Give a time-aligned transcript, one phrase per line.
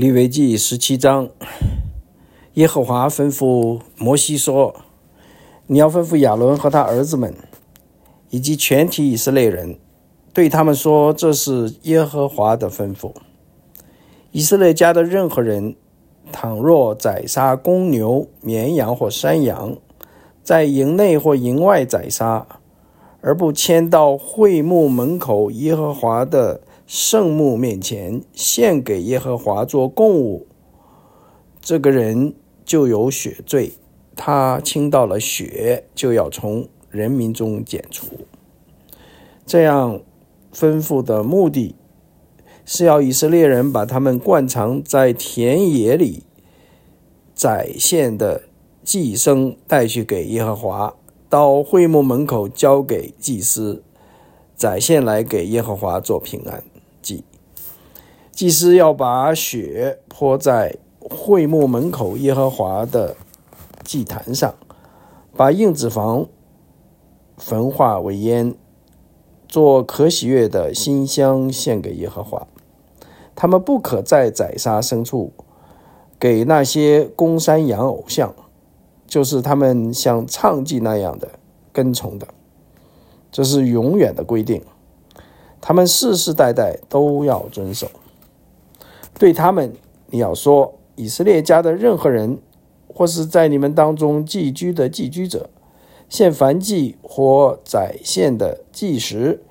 [0.00, 1.28] 利未记十七章，
[2.54, 4.74] 耶和华吩咐摩西说
[5.68, 7.34] ：“你要吩咐亚伦和他儿子们，
[8.30, 9.78] 以及全体以色列人，
[10.32, 13.12] 对他们说：这是耶和华的吩咐。
[14.30, 15.76] 以色列家的任何人，
[16.32, 19.76] 倘若宰杀公牛、绵羊或山羊，
[20.42, 22.46] 在营内或营外宰杀，
[23.20, 26.62] 而不迁到会幕门口耶和华的。”
[26.92, 30.48] 圣墓面前献给耶和华做供物，
[31.60, 33.74] 这个人就有血罪，
[34.16, 38.06] 他倾到了血，就要从人民中剪除。
[39.46, 40.00] 这样
[40.52, 41.76] 吩咐的目的
[42.64, 46.24] 是要以色列人把他们灌藏在田野里
[47.32, 48.42] 宰献的
[48.82, 50.96] 祭牲带去给耶和华，
[51.28, 53.84] 到会幕门口交给祭司
[54.56, 56.64] 宰献来给耶和华做平安。
[58.40, 63.14] 祭司要把血泼在会幕门口耶和华的
[63.84, 64.54] 祭坛上，
[65.36, 66.26] 把硬脂肪
[67.36, 68.54] 焚化为烟，
[69.46, 72.46] 做可喜悦的馨香献给耶和华。
[73.36, 75.34] 他们不可再宰杀牲畜
[76.18, 78.34] 给那些公山羊偶像，
[79.06, 81.28] 就是他们像唱祭那样的
[81.74, 82.26] 跟从的，
[83.30, 84.62] 这是永远的规定。
[85.60, 87.86] 他们世世代代都要遵守。
[89.20, 89.74] 对他们，
[90.06, 92.38] 你要说：以色列家的任何人，
[92.88, 95.50] 或是在你们当中寄居的寄居者，
[96.08, 99.42] 献燔祭或宰献的祭时，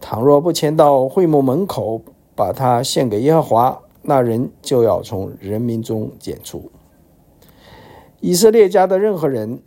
[0.00, 2.02] 倘若不迁到会幕门口，
[2.36, 6.70] 把它献给耶和华，那人就要从人民中剪除。
[8.20, 9.60] 以色列家的任何人，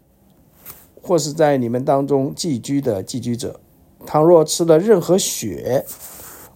[1.01, 3.59] 或是在你们当中寄居的寄居者。
[4.05, 5.83] 倘若吃了任何血，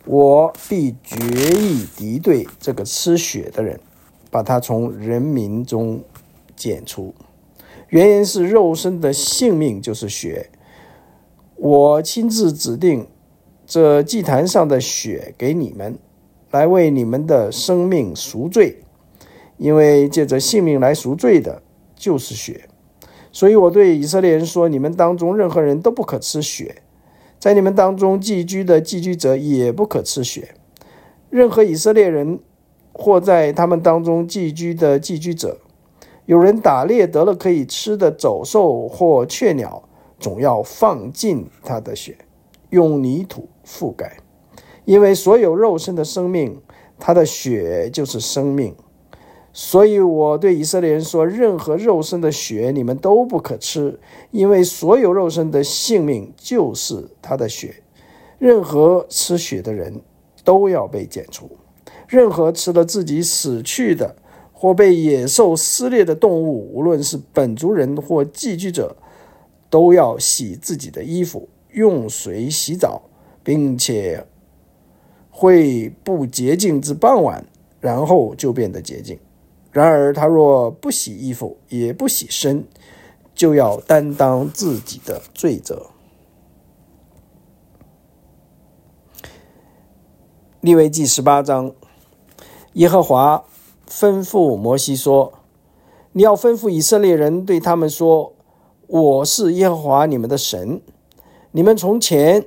[0.06, 1.18] 我必决
[1.60, 3.80] 意敌对这个吃血的人，
[4.30, 6.04] 把他从人民中
[6.56, 7.14] 剪除。
[7.90, 10.50] 原因是肉身的性命就是血，
[11.56, 13.08] 我亲自指定
[13.66, 16.00] 这祭坛上的血给你们，
[16.50, 18.84] 来为你们的生命赎罪。
[19.58, 21.62] 因为借着性命来赎罪的，
[21.96, 22.68] 就是血。
[23.32, 26.82] 所以我对以色列人说：你们当中任何人都不可吃血。
[27.42, 30.54] 在你们当中寄居的寄居者也不可吃血。
[31.32, 32.38] 任何以色列人
[32.94, 35.58] 或在他们当中寄居的寄居者，
[36.28, 39.82] 有人打猎得了可以吃的走兽或雀鸟，
[40.20, 42.16] 总要放尽他的血，
[42.70, 44.18] 用泥土覆盖，
[44.86, 46.62] 因为所有肉身的生命，
[47.00, 48.76] 他的血就是生命。
[49.54, 54.00] 所以我对以色列人说：任何肉身的血，你们都不可吃，
[54.32, 57.84] 因为所有肉身的性命就是他的血。
[58.40, 60.02] 任何吃血的人
[60.44, 61.50] 都要被剪除。
[62.08, 64.16] 任何吃了自己死去的
[64.54, 68.96] 或被野兽撕裂的动物，无论是本族人或寄居者，
[69.70, 73.02] 都要洗自己的衣服，用水洗澡，
[73.44, 74.26] 并且
[75.30, 77.46] 会不洁净至傍晚，
[77.80, 79.20] 然后就变得洁净。
[79.72, 82.66] 然而，他若不洗衣服，也不洗身，
[83.34, 85.88] 就要担当自己的罪责。
[90.60, 91.72] 利未记十八章，
[92.74, 93.46] 耶和华
[93.88, 95.34] 吩咐摩西说
[96.12, 98.34] ：“你要吩咐以色列人，对他们说：
[98.88, 100.82] 我是耶和华你们的神。
[101.52, 102.46] 你们从前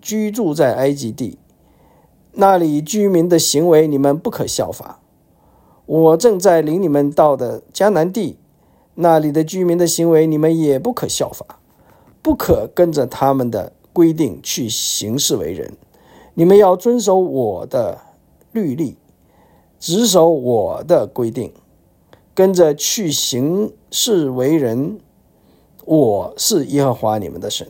[0.00, 1.38] 居住在埃及地，
[2.32, 5.00] 那里居民的行为，你们不可效法。”
[5.86, 8.38] 我正在领你们到的迦南地，
[8.94, 11.60] 那里的居民的行为，你们也不可效法，
[12.22, 15.76] 不可跟着他们的规定去行事为人。
[16.34, 17.98] 你们要遵守我的
[18.52, 18.96] 律例，
[19.78, 21.52] 执守我的规定，
[22.34, 24.98] 跟着去行事为人。
[25.84, 27.68] 我是耶和华你们的神，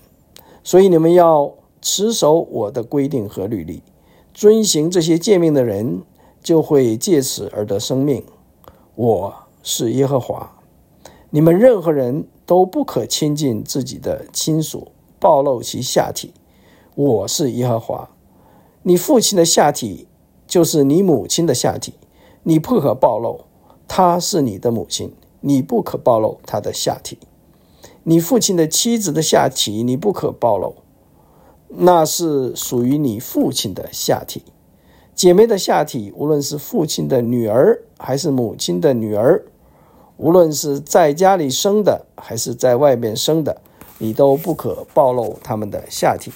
[0.63, 1.53] 所以你们要
[1.83, 3.83] 持守我的规定和律例，
[4.33, 6.03] 遵行这些诫命的人。
[6.45, 8.23] 就会借此而得生命。
[8.95, 10.53] 我是耶和华，
[11.31, 16.35] 你们任何人都不可亲近自己的亲属，暴露其下体。
[16.95, 18.11] 我是耶和华，
[18.83, 20.07] 你父亲的下体
[20.47, 21.95] 就是你母亲的下体，
[22.43, 23.41] 你不可暴露。
[23.89, 27.19] 她是你的母亲，你不可暴露她的下体。
[28.03, 30.75] 你父亲的妻子的下体，你不可暴露，
[31.69, 34.43] 那是属于你父亲的下体。
[35.15, 39.45] 姐妹的下体，无论是父亲的女儿还是母亲的女儿，
[40.17, 43.61] 无论是在家里生的还是在外面生的，
[43.99, 46.33] 你都不可暴露他们的下体。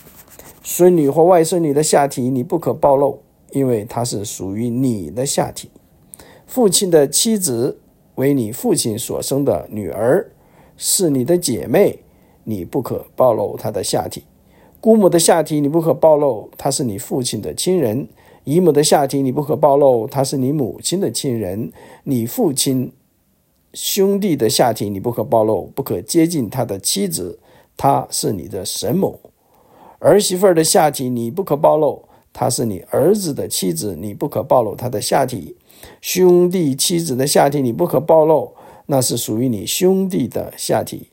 [0.63, 3.21] 孙女或外孙女的下体，你不可暴露，
[3.51, 5.71] 因为它是属于你的下体。
[6.47, 7.79] 父亲的妻子
[8.15, 10.31] 为你父亲所生的女儿，
[10.77, 12.01] 是你的姐妹，
[12.45, 14.23] 你不可暴露她的下体；
[14.81, 18.07] 姑母的下体你不可暴露，她是你父亲的亲人；
[18.49, 21.71] 姨母的下体你不可暴露，她是你母亲的亲人；
[22.05, 22.91] 你父亲
[23.75, 27.39] 兄弟的下体你不可暴露，不可接近他的妻子，
[27.77, 29.19] 她是你的神母；
[29.99, 32.07] 儿媳妇的下体你不可暴露。
[32.33, 35.55] 她是你儿子的妻子，你不可暴露她的下体；
[36.01, 38.55] 兄弟妻子的下体你不可暴露，
[38.87, 41.09] 那是属于你兄弟的下体。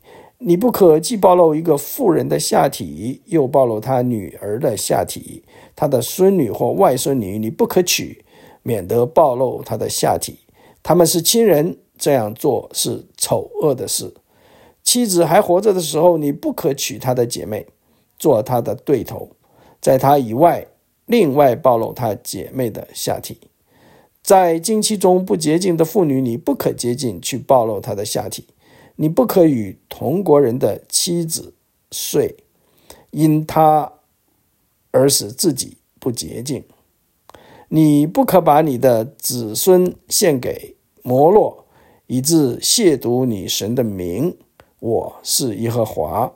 [0.47, 5.41] 你不可既暴露一个妇人的下体，又暴露他女儿的下体。
[5.75, 8.23] 他的孙女或外孙女你不可娶，
[8.61, 10.37] 免得暴露他的下体。
[10.83, 14.13] 他们是亲人，这样做是丑恶的事。
[14.83, 17.65] 妻子还活着的时候，你不可娶她的姐妹，
[18.19, 19.29] 做她的对头，
[19.81, 20.67] 在她以外。
[21.07, 23.39] 另外暴露她姐妹的下体，
[24.21, 28.45] 在经期中不洁净的妇女，你不可接近去暴露她的下体。
[28.95, 31.53] 你不可与同国人的妻子
[31.91, 32.37] 睡，
[33.11, 33.93] 因他
[34.91, 36.63] 而使自己不洁净。
[37.69, 41.65] 你不可把你的子孙献给摩洛，
[42.07, 44.37] 以致亵渎你神的名。
[44.79, 46.33] 我是耶和华。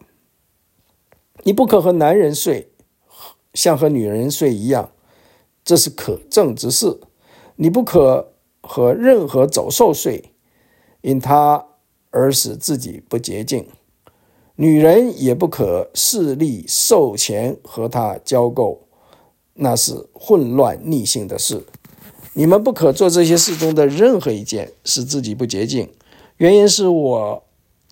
[1.44, 2.72] 你不可和男人睡。
[3.56, 4.92] 像和女人睡一样，
[5.66, 7.00] 这是可憎之事。
[7.56, 10.32] 你不可和任何走兽睡，
[11.02, 11.69] 因他
[12.12, 13.68] 而使自己不洁净。
[14.56, 18.80] 女人也不可势利受钱和他交媾，
[19.54, 21.64] 那是混乱逆性的事。
[22.34, 25.90] 你们不可做这些事中的任何一件，使自己不洁净。
[26.38, 27.44] 原因是我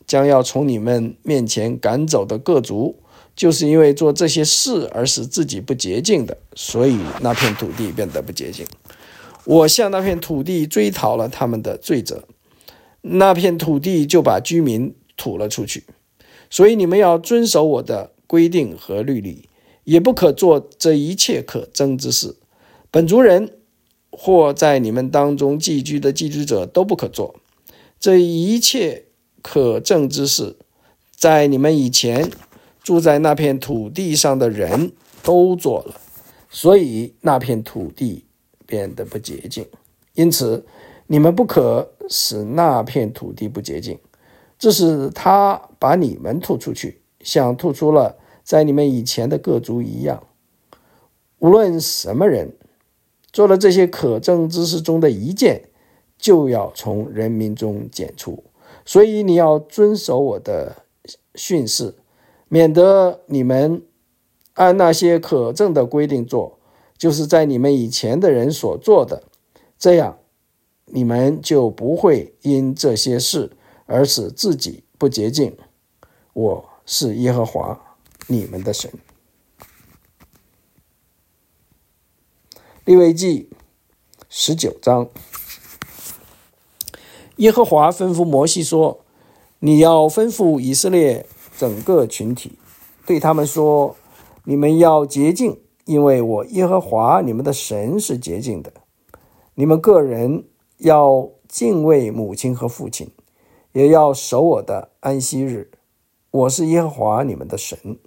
[0.06, 2.96] 将要从你们面前赶走的各族。
[3.36, 8.66] 就是因为做这些事而使自己不洁净的，所以那片土地变得不洁净。
[9.46, 12.24] 我向那片土地追讨了他们的罪责，
[13.10, 15.84] 那片土地就把居民吐了出去。
[16.50, 19.50] 所以你们要遵守我的规定和律例，
[19.84, 22.36] 也不可做这一切可憎之事。
[22.92, 23.58] 本族人
[24.12, 27.36] 或在你们当中寄居的寄居者都不可做
[28.00, 29.06] 这一切
[29.42, 30.56] 可憎之事，
[31.16, 32.30] 在你们以前。
[32.84, 35.96] 住在那片土地上的人都做了，
[36.50, 38.24] 所以那片土地
[38.66, 39.66] 变得不洁净。
[40.14, 40.66] 因此，
[41.08, 44.00] 你们不可使那片土地不洁净。
[44.58, 50.24] 这是他把你们吐出去，像吐出了在你们以前的各族一样。
[51.40, 52.56] 无论什么人
[53.32, 55.64] 做了这些可憎之事中的一件，
[56.18, 58.44] 就要从人民中剪除。
[58.86, 60.78] 所以你要遵守我的
[61.36, 61.96] 训示。
[62.50, 63.84] 免得你们
[64.54, 66.58] 按那些可证的规定做，
[66.98, 69.24] 就是在你们以前的人所做的，
[69.78, 70.18] 这样
[70.88, 73.52] 你们就不会因这些事
[73.86, 75.56] 而使自己不洁净。
[76.34, 77.98] 我是耶和华
[78.28, 78.92] 你们的神。
[82.86, 83.50] 利未记
[84.30, 85.10] 十九章，
[87.36, 89.02] 耶和华吩咐摩西说
[89.60, 91.26] ：“你要吩咐以色列。”
[91.58, 92.60] 整个群体
[93.04, 93.96] 对他们说
[94.46, 98.72] ：“你们要洁净，因为我耶和华你们的神是洁净的。
[99.56, 100.44] 你们个人
[100.78, 103.12] 要敬畏母亲和父亲，
[103.72, 105.72] 也要守我的安息日。
[106.32, 107.98] 我是耶和华你们的神。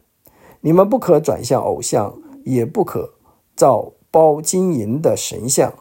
[0.61, 3.15] 你们不可转向偶像，也不可
[3.57, 5.73] 造包金银的神像。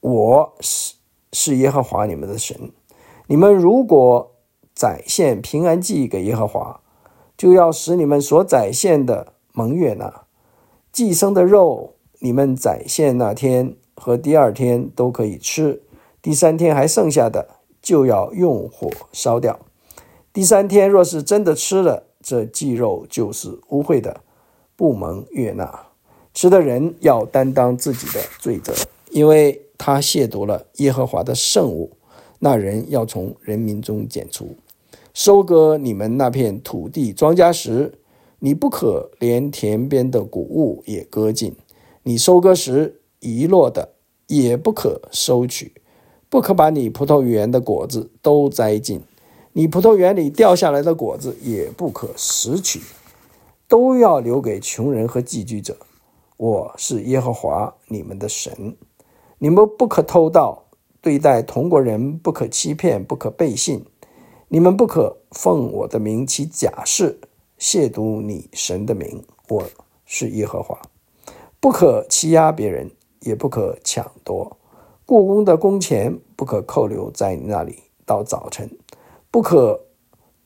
[0.00, 0.94] 我是
[1.32, 2.72] 是耶和华你们的神。
[3.26, 4.32] 你们如果
[4.74, 6.80] 宰献平安祭给耶和华。”
[7.36, 10.26] 就要使你们所宰献的蒙悦纳，
[10.92, 15.82] 寄生的肉，你们宰献那天和第二天都可以吃，
[16.24, 17.46] 第三天还剩下的
[17.82, 19.60] 就要用火烧掉。
[20.32, 24.22] 第三天若是真的吃了，这祭肉就是污秽的，
[24.74, 25.88] 不蒙悦纳。
[26.32, 28.72] 吃的人要担当自己的罪责，
[29.10, 31.92] 因为他亵渎了耶和华的圣物，
[32.38, 34.56] 那人要从人民中剪除。
[35.12, 37.98] 收割你们那片土地庄稼时，
[38.38, 41.52] 你不可连田边的谷物也割尽；
[42.04, 43.90] 你收割时遗落的
[44.26, 45.68] 也不可收取；
[46.34, 48.98] 不可把你葡萄园的果子都摘尽；
[49.52, 52.80] 你葡萄园里掉下来的果子也不可拾取，
[53.68, 55.76] 都要留给穷人和寄居者。
[56.36, 58.76] 我是耶和华你们的神。
[59.38, 60.64] 你们不可偷盗，
[61.00, 63.84] 对待同国人不可欺骗，不可背信。
[64.48, 67.20] 你们不可奉我的名起假誓，
[67.60, 69.22] 亵渎你神的名。
[69.48, 69.62] 我
[70.04, 70.82] 是耶和华。
[71.60, 74.58] 不可欺压别人，也不可抢夺，
[75.06, 78.70] 故宫的工钱不可扣留在那里到早晨，
[79.30, 79.84] 不可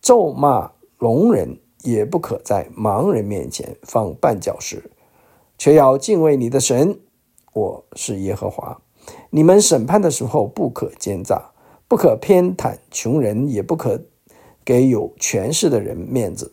[0.00, 4.90] 咒骂聋人，也不可在盲人面前放绊脚石，
[5.56, 6.98] 却要敬畏你的神。
[7.52, 8.80] 我是耶和华。
[9.30, 11.52] 你们审判的时候，不可奸诈，
[11.86, 14.02] 不可偏袒穷人，也不可
[14.64, 16.50] 给有权势的人面子，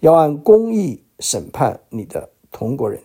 [0.00, 3.00] 要按公义审判你的同国人。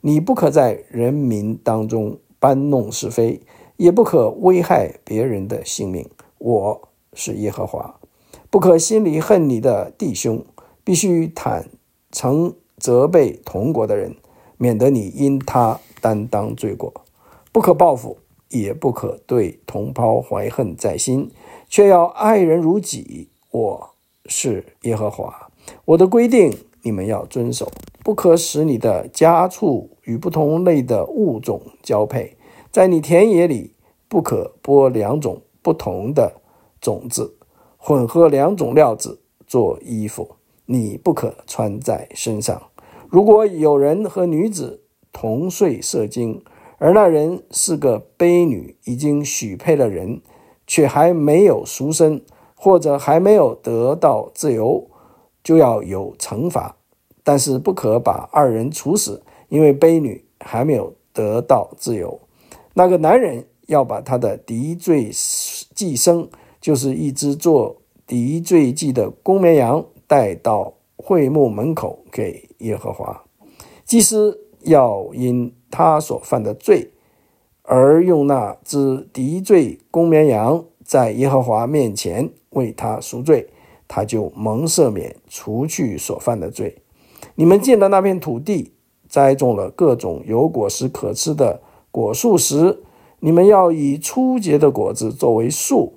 [0.00, 3.40] 你不可在人民当中搬弄是非，
[3.76, 6.08] 也不可危害别人的性命。
[6.38, 7.98] 我是耶和华。
[8.50, 10.44] 不可心里恨你的弟兄，
[10.84, 11.68] 必须坦
[12.10, 14.14] 诚责备同国的人，
[14.56, 16.92] 免得你因他担当罪过。
[17.52, 18.18] 不可报复。
[18.48, 21.32] 也不可对同胞怀恨在心，
[21.68, 23.28] 却要爱人如己。
[23.50, 23.90] 我
[24.26, 25.50] 是耶和华，
[25.84, 27.68] 我的规定你们要遵守。
[28.04, 32.35] 不可使你的家畜与不同类的物种交配，
[32.76, 33.72] 在你田野里
[34.06, 36.42] 不可播两种不同的
[36.78, 37.38] 种子，
[37.78, 42.60] 混合两种料子做衣服，你不可穿在身上。
[43.08, 46.44] 如果有人和女子同睡射精，
[46.76, 50.20] 而那人是个卑女，已经许配了人，
[50.66, 52.20] 却还没有赎身，
[52.54, 54.86] 或者还没有得到自由，
[55.42, 56.76] 就要有惩罚。
[57.24, 62.20] 但是不可把二人处死，因为卑女还没有得到自由。
[62.78, 65.10] 那个男人要把他的敌罪
[65.74, 66.28] 祭牲，
[66.60, 73.24] 就是一只做敌罪祭的公绵羊，带到会幕门口给耶和华
[73.84, 74.42] 祭司。
[74.66, 76.90] 要因他所犯的罪，
[77.62, 83.48] 而用那只敌罪公绵羊在耶和华面前为他赎罪，
[83.86, 86.82] 他就蒙赦免，除去所犯的罪。
[87.36, 88.72] 你们见到那片土地
[89.08, 91.62] 栽种了各种有果实可吃的
[91.96, 92.82] 果树时，
[93.20, 95.94] 你们要以初结的果子作为树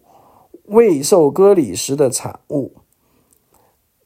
[0.68, 2.72] 未受割礼时的产物。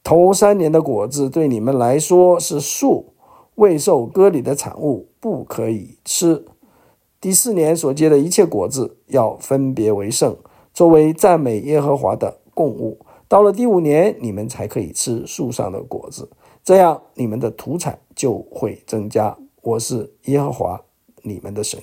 [0.04, 3.14] 头三年的果子对你们来说是树。
[3.54, 6.44] 未受割礼的产物不可以吃。
[7.22, 10.36] 第四年所结的一切果子要分别为圣，
[10.74, 13.06] 作为赞美耶和华的供物。
[13.28, 16.32] 到了第五年，你们才可以吃树上的果子，
[16.64, 19.38] 这样你们的土产就会增加。
[19.62, 20.82] 我是耶和华
[21.24, 21.80] 你们的神。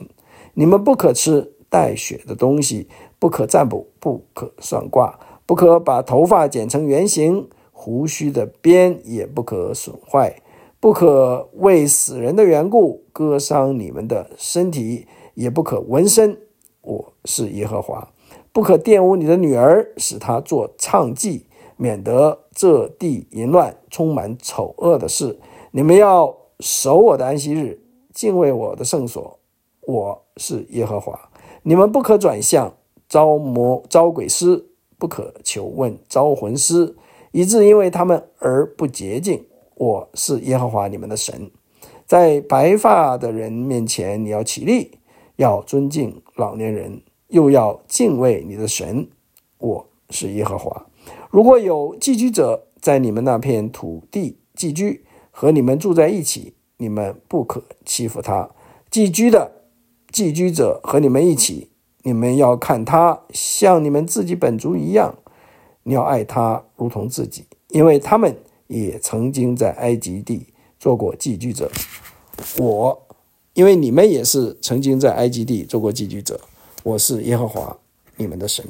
[0.54, 10.40] 你们不可吃带血的东西，不可占卜，不可算卦，不可把头发剪成圆形，胡须的边也不可损坏。
[10.78, 16.38] 不可为死人的缘故割伤你们的身体，也不可纹身。
[16.80, 18.12] 我是耶和华。
[18.50, 21.42] 不可玷污你的女儿，使她做娼妓，
[21.76, 25.38] 免得这地淫乱，充满丑恶的事。
[25.72, 27.78] 你们要守我的安息日，
[28.20, 29.38] 敬畏我的圣所。
[29.80, 31.18] 我是耶和华。
[31.62, 32.76] 你们不可转向
[33.08, 34.66] 招魔招鬼师，
[34.98, 36.94] 不可求问招魂师，
[37.32, 39.46] 以致因为他们而不洁净。
[39.74, 41.50] 我是耶和华你们的神，
[42.04, 44.98] 在白发的人面前，你要起立，
[45.36, 49.08] 要尊敬老年人，又要敬畏你的神。
[49.56, 50.88] 我是耶和华。
[51.30, 58.50] 如果有寄居者在你们那片土地寄居，和你们住在一起，你们不可欺负他。
[58.90, 59.52] 寄居的
[60.10, 61.70] 寄居者和你们一起，
[62.02, 65.14] 你们要看他像你们自己本族一样，
[65.84, 68.36] 你要爱他如同自己，因为他们。
[68.70, 70.46] 也曾经在埃及地
[70.78, 71.68] 做过寄居者，
[72.56, 72.96] 我，
[73.52, 76.40] 因为你们也是曾经在埃及地做过寄居者，
[76.84, 77.76] 我是耶和华
[78.16, 78.64] 你们的神。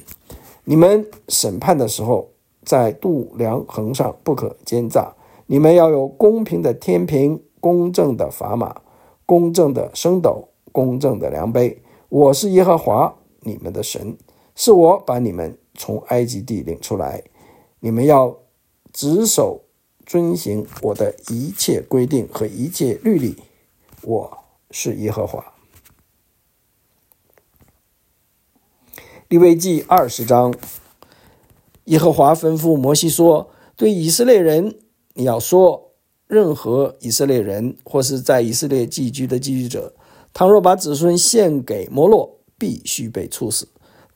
[0.64, 2.30] 你们审判的时候，
[2.64, 5.12] 在度量衡上不可奸诈，
[5.44, 8.80] 你们要有公平的天平，公正的砝码，
[9.26, 11.82] 公正的升斗，公正的量杯。
[12.08, 14.16] 我是耶和华你们的神，
[14.56, 17.22] 是我把你们从埃及地领出来，
[17.80, 18.36] 你们要
[18.92, 19.62] 执守。
[20.06, 23.36] 遵行我的一切规定和一切律例，
[24.02, 24.38] 我
[24.72, 25.54] 是耶和华。
[29.28, 30.52] 利未记二十章，
[31.84, 34.80] 耶和华吩咐摩西说：“对以色列人，
[35.14, 35.89] 你要说，
[36.30, 39.92] 任何以色列人或是在以色列寄居的寄居者，
[40.32, 43.66] 倘若把子孙献给摩洛，必须被处死。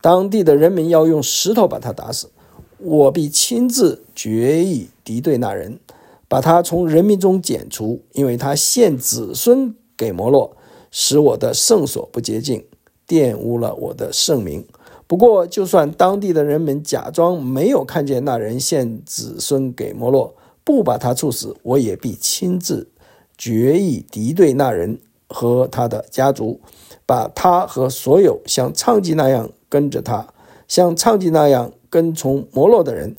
[0.00, 2.30] 当地的人民要用石头把他打死。
[2.78, 5.80] 我必亲自决议敌对那人。”
[6.26, 10.56] 把他从人民中剪除，因为他献子孙给摩洛，
[10.90, 12.64] 使我的圣所不洁净，
[13.06, 14.64] 玷污了我的圣名。
[15.06, 22.88] 不过，就算当地的人们假装没有看见那人献子孙给摩洛，不把他处死，我也必亲自
[23.36, 26.60] 决议敌对那人和他的家族，
[27.04, 30.26] 把他和所有像娼妓那样跟着他、
[30.66, 33.14] 像娼妓那样跟从摩洛的人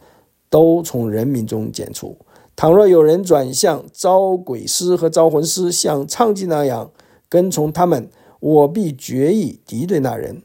[0.49, 2.17] 都从人民中剪除。
[2.55, 6.89] 倘若有人转向招鬼师和招魂师，像娼妓那样
[7.27, 8.09] 跟从他们，
[8.39, 10.41] 我必决意敌对那人，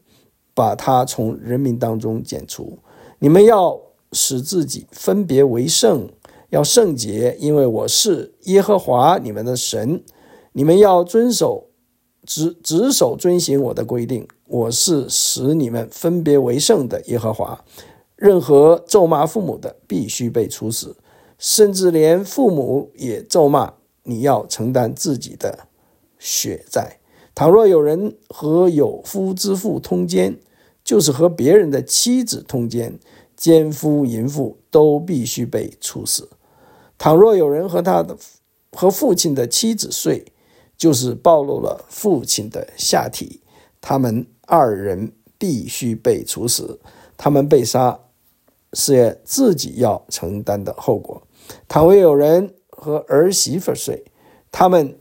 [0.53, 2.81] 把他从人民当中剪除。
[3.21, 3.79] 你们要
[4.13, 6.09] 使自己分别为圣，
[6.51, 10.03] 要圣洁，因为我是耶和华你们的神。
[10.53, 11.69] 你们要遵守、
[12.27, 14.27] 执执守、遵行我的规定。
[14.49, 17.65] 我是使你们分别为圣的耶和华。
[18.17, 20.97] 任何咒骂父母的，必须被处死。
[21.39, 25.69] 甚至连父母也咒骂，你要承担自己的
[26.19, 26.99] 血债。
[27.33, 30.37] 倘若有人和有夫之妇通奸，
[30.83, 32.99] 就是和别人的妻子通奸，
[33.37, 36.29] 奸夫淫妇都必须被处死。
[37.01, 38.15] 倘若有人和他的
[38.73, 40.27] 和父亲的妻子睡，
[40.77, 43.41] 就是暴露了父亲的下体，
[43.81, 46.79] 他们二人必须被处死。
[47.17, 48.01] 他们被杀
[48.75, 51.23] 是自己要承担的后果。
[51.67, 54.05] 倘若有人和儿媳妇睡，
[54.53, 54.99] 他们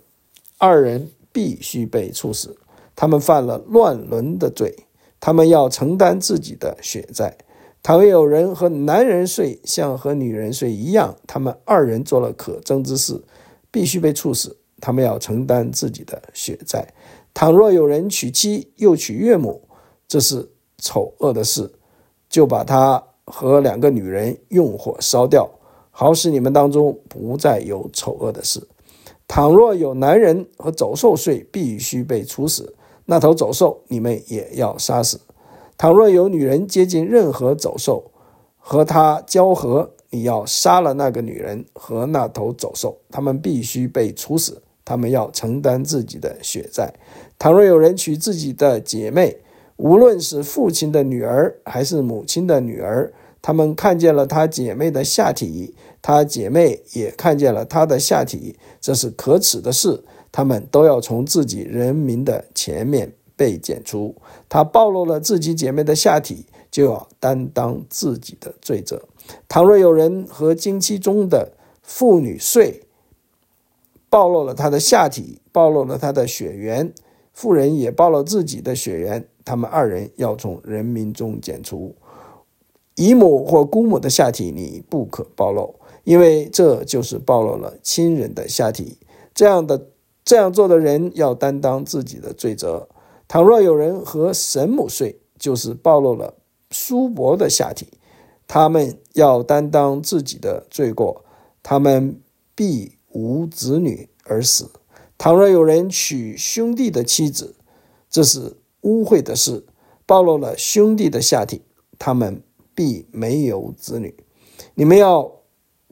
[0.57, 2.57] 二人必须被处死。
[2.95, 4.85] 他们犯了乱伦的罪，
[5.19, 7.37] 他们要承担自己的血债。
[7.81, 13.23] 倘若有人和男人睡，像和女人睡一样，他们二人做了可憎之事，
[13.71, 14.57] 必须被处死。
[14.81, 16.93] 他们要承担自己的血债。
[17.33, 19.61] 倘若有人娶妻又娶岳母，
[20.07, 21.71] 这是丑恶的事，
[22.29, 25.49] 就把他和两个女人用火烧掉。
[25.91, 28.65] 好使你们当中不再有丑恶的事。
[29.27, 32.73] 倘若有男人和走兽睡，必须被处死。
[33.05, 35.19] 那头走兽你们也要杀死。
[35.79, 38.11] 倘若有女人接近任何走兽，
[38.57, 44.61] 和他交合，你要杀了那个女人和那头走兽，他们必须被处死。
[44.83, 46.93] 他们要承担自己的血债。
[47.37, 49.37] 倘若有人娶自己的姐妹，
[49.77, 55.73] 无论是父亲的女儿还是母亲的女儿，他们看见了他姐妹的下体。
[56.01, 60.03] 他姐妹也看见了他的下体，这是可耻的事。
[60.29, 64.13] 他们都要从自己人民的前面被剪除。
[64.49, 69.01] 他暴露了自己姐妹的下体，就要担当自己的罪责。
[69.47, 72.83] 倘若有人和经期中的妇女睡，
[74.09, 76.93] 暴露了他的下体，暴露了他的血缘，
[77.31, 81.95] 妇人也暴露自己的血缘，他们二人要从人民中剪除。
[82.95, 85.75] 姨母或姑母的下体，你不可暴露。
[86.03, 88.97] 因为这就是暴露了亲人的下体，
[89.33, 89.87] 这样的
[90.25, 92.89] 这样做的人要担当自己的罪责。
[93.29, 96.33] 倘若有人和神母睡，就是暴露了
[96.71, 97.87] 叔伯的下体，
[98.45, 101.23] 他们要担当自己的罪过，
[101.63, 102.19] 他们
[102.53, 104.69] 必无子女而死。
[105.17, 107.55] 倘若有人娶兄弟的妻子，
[108.09, 109.65] 这是污秽的事，
[110.05, 111.61] 暴露了兄弟的下体，
[111.97, 112.43] 他们
[112.75, 114.13] 必没有子女。
[114.73, 115.39] 你们要。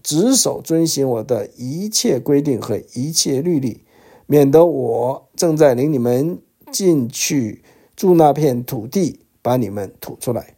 [0.04, 3.84] 执守遵行我的一切规定和一切律例，
[4.26, 6.40] 免得我正在领你们
[6.72, 7.64] 进去
[7.96, 10.56] 住那片土地，把你们吐出来。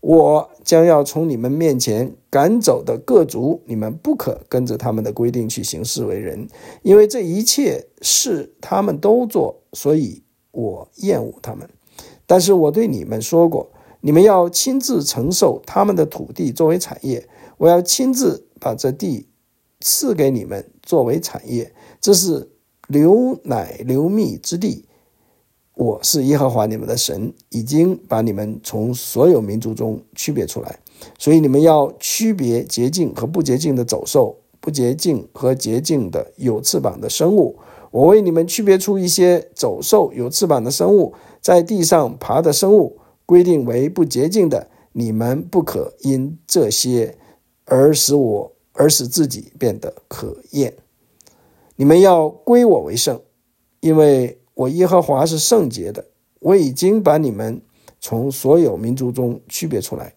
[0.00, 6.48] 我将要从你们面前赶走的各族，你们不可跟着他们的规定去行事为人，
[6.82, 11.68] 因为这一切事他们都做，所以我厌恶他们。
[12.26, 13.70] 但是我对你们说过，
[14.00, 18.46] 你们要亲自承受他们的土地作为产业，我要亲自。
[18.62, 19.26] 把这地
[19.80, 22.48] 赐给你们作为产业，这是
[22.86, 24.84] 流奶流蜜之地。
[25.82, 30.78] 我是耶和华你们的神，已经把你们从所有民族中区别出来，
[31.18, 37.58] 所以你们要区别洁净和不洁净的走兽，不洁净和洁净的有翅膀的生物。
[37.90, 47.16] 我为你们区别出一些走兽、有翅膀的生物，在地上爬的生物，规定为不洁净的，你们不可因这些。
[47.64, 50.74] 而使我，而使自己变得可厌。
[51.76, 53.18] 你们要归我为圣，
[53.80, 56.04] 因为我耶和华是圣洁的。
[56.40, 57.60] 我已经把你们
[58.00, 60.14] 从所有民族中区别出来，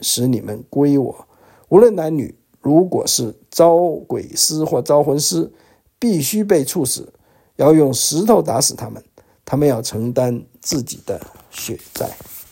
[0.00, 1.26] 使你们归我。
[1.68, 5.50] 无论男女，如果是招鬼师或招魂师，
[5.98, 7.12] 必须被处死，
[7.56, 9.02] 要用石头打死他们。
[9.44, 12.10] 他们要承担自己的血债。